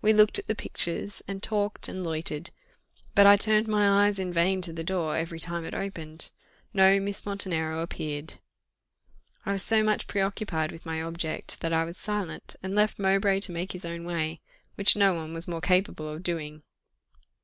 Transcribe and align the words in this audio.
We 0.00 0.12
looked 0.12 0.38
at 0.38 0.46
the 0.46 0.54
pictures, 0.54 1.24
and 1.26 1.42
talked, 1.42 1.88
and 1.88 2.04
loitered, 2.04 2.50
but 3.16 3.26
I 3.26 3.36
turned 3.36 3.66
my 3.66 4.06
eyes 4.06 4.20
in 4.20 4.32
vain 4.32 4.62
to 4.62 4.72
the 4.72 4.84
door 4.84 5.16
every 5.16 5.40
time 5.40 5.64
it 5.64 5.74
opened 5.74 6.30
no 6.72 7.00
Miss 7.00 7.26
Montenero 7.26 7.80
appeared. 7.80 8.34
I 9.44 9.50
was 9.50 9.64
so 9.64 9.82
much 9.82 10.06
preoccupied 10.06 10.70
with 10.70 10.86
my 10.86 11.02
object 11.02 11.60
that 11.62 11.72
I 11.72 11.82
was 11.82 11.98
silent, 11.98 12.54
and 12.62 12.76
left 12.76 13.00
Mowbray 13.00 13.40
to 13.40 13.50
make 13.50 13.72
his 13.72 13.84
own 13.84 14.04
way, 14.04 14.40
which 14.76 14.94
no 14.94 15.14
one 15.14 15.34
was 15.34 15.48
more 15.48 15.60
capable 15.60 16.08
of 16.10 16.22
doing. 16.22 16.62